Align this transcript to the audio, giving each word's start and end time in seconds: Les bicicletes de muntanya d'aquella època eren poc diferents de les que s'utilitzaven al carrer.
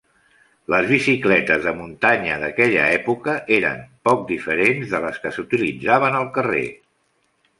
Les 0.73 0.85
bicicletes 0.91 1.59
de 1.65 1.73
muntanya 1.81 2.37
d'aquella 2.43 2.87
època 2.95 3.35
eren 3.59 3.83
poc 4.09 4.25
diferents 4.33 4.89
de 4.95 5.01
les 5.05 5.23
que 5.27 5.35
s'utilitzaven 5.37 6.21
al 6.21 6.29
carrer. 6.39 6.67